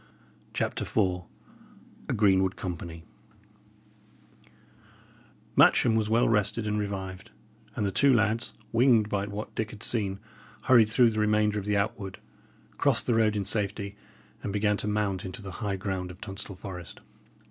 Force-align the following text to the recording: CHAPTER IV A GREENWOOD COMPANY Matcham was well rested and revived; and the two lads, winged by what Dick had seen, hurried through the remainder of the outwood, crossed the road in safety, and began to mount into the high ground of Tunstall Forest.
CHAPTER 0.55 0.81
IV 0.83 1.25
A 2.09 2.13
GREENWOOD 2.13 2.55
COMPANY 2.55 3.03
Matcham 5.55 5.93
was 5.95 6.09
well 6.09 6.27
rested 6.27 6.65
and 6.65 6.79
revived; 6.79 7.29
and 7.75 7.85
the 7.85 7.91
two 7.91 8.11
lads, 8.11 8.51
winged 8.71 9.09
by 9.09 9.27
what 9.27 9.53
Dick 9.53 9.69
had 9.69 9.83
seen, 9.83 10.17
hurried 10.63 10.89
through 10.89 11.11
the 11.11 11.19
remainder 11.19 11.59
of 11.59 11.65
the 11.65 11.77
outwood, 11.77 12.17
crossed 12.79 13.05
the 13.05 13.13
road 13.13 13.35
in 13.35 13.45
safety, 13.45 13.95
and 14.41 14.51
began 14.51 14.75
to 14.77 14.87
mount 14.87 15.23
into 15.23 15.43
the 15.43 15.51
high 15.61 15.75
ground 15.75 16.09
of 16.09 16.19
Tunstall 16.19 16.55
Forest. 16.55 16.99